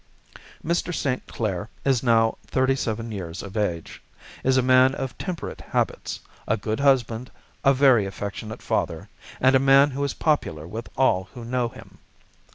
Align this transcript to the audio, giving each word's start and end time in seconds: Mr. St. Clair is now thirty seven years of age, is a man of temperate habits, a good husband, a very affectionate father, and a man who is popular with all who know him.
Mr. 0.65 0.91
St. 0.91 1.27
Clair 1.27 1.69
is 1.85 2.01
now 2.01 2.35
thirty 2.47 2.75
seven 2.75 3.11
years 3.11 3.43
of 3.43 3.55
age, 3.55 4.01
is 4.43 4.57
a 4.57 4.63
man 4.63 4.95
of 4.95 5.15
temperate 5.19 5.61
habits, 5.61 6.19
a 6.47 6.57
good 6.57 6.79
husband, 6.79 7.29
a 7.63 7.71
very 7.71 8.07
affectionate 8.07 8.63
father, 8.63 9.09
and 9.39 9.55
a 9.55 9.59
man 9.59 9.91
who 9.91 10.03
is 10.03 10.15
popular 10.15 10.67
with 10.67 10.89
all 10.97 11.29
who 11.35 11.45
know 11.45 11.69
him. 11.69 11.99